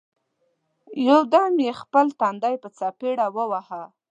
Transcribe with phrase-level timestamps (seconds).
[1.07, 3.83] یو دم یې خپل تندی په څپېړه وواهه!